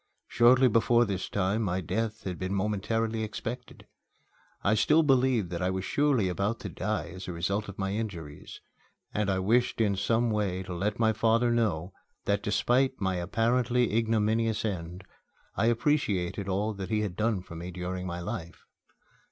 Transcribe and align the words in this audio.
Shortly 0.27 0.67
before 0.67 1.05
this 1.05 1.29
time 1.29 1.61
my 1.61 1.79
death 1.79 2.23
had 2.23 2.39
been 2.39 2.55
momentarily 2.55 3.21
expected. 3.23 3.85
I 4.63 4.73
still 4.73 5.03
believed 5.03 5.51
that 5.51 5.61
I 5.61 5.69
was 5.69 5.85
surely 5.85 6.27
about 6.27 6.59
to 6.61 6.69
die 6.69 7.09
as 7.09 7.27
a 7.27 7.31
result 7.31 7.69
of 7.69 7.77
my 7.77 7.93
injuries, 7.93 8.61
and 9.13 9.29
I 9.29 9.37
wished 9.37 9.79
in 9.79 9.95
some 9.95 10.31
way 10.31 10.63
to 10.63 10.73
let 10.73 10.97
my 10.97 11.13
father 11.13 11.51
know 11.51 11.93
that, 12.25 12.41
despite 12.41 12.99
my 12.99 13.17
apparently 13.17 13.95
ignominious 13.95 14.65
end, 14.65 15.03
I 15.55 15.67
appreciated 15.67 16.49
all 16.49 16.73
that 16.73 16.89
he 16.89 17.01
had 17.01 17.15
done 17.15 17.43
for 17.43 17.55
me 17.55 17.69
during 17.69 18.07
my 18.07 18.21
life. 18.21 18.65